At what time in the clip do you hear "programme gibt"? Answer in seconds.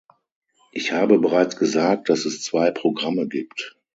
2.71-3.77